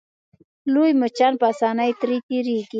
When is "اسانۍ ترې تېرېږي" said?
1.53-2.61